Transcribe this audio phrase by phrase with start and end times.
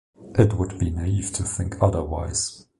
[0.33, 2.65] It would be naive to think otherwise.